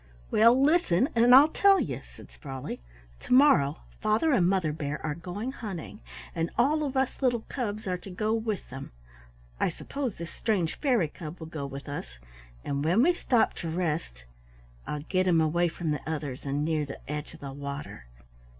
"Well, 0.31 0.59
listen, 0.59 1.09
and 1.13 1.35
I'll 1.35 1.47
tell 1.49 1.79
you," 1.79 2.01
said 2.15 2.31
Sprawley. 2.31 2.81
"To 3.19 3.33
morrow 3.35 3.81
Father 3.99 4.31
and 4.31 4.49
Mother 4.49 4.71
Bear 4.73 4.99
are 5.05 5.13
going 5.13 5.51
hunting, 5.51 5.99
and 6.33 6.49
all 6.57 6.83
of 6.83 6.97
us 6.97 7.21
little 7.21 7.41
cubs 7.41 7.85
are 7.85 7.99
to 7.99 8.09
go 8.09 8.33
with 8.33 8.67
them. 8.71 8.91
I 9.59 9.69
suppose 9.69 10.15
this 10.15 10.31
strange 10.31 10.79
fairy 10.79 11.07
cub 11.07 11.39
will 11.39 11.45
go 11.45 11.67
with 11.67 11.87
us, 11.87 12.17
and 12.65 12.83
when 12.83 13.03
we 13.03 13.13
stop 13.13 13.53
to 13.57 13.69
rest 13.69 14.23
I'll 14.87 15.01
get 15.03 15.27
him 15.27 15.39
away 15.39 15.67
from 15.67 15.91
the 15.91 16.01
others 16.09 16.47
and 16.47 16.65
near 16.65 16.83
the 16.83 16.97
edge 17.07 17.35
of 17.35 17.39
the 17.39 17.53
water. 17.53 18.05